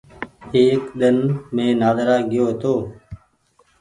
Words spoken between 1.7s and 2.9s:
نآدرا گئيو هيتو۔